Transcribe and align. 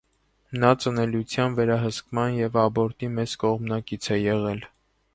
Նա 0.63 0.71
ծնելիության 0.83 1.59
վերահսկման 1.59 2.39
և 2.39 2.59
աբորտի 2.65 3.13
մեծ 3.21 3.39
կողմնակից 3.47 4.15
է 4.19 4.23
եղել։ 4.23 4.69